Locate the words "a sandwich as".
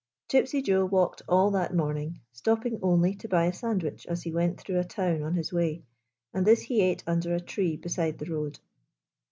3.45-4.23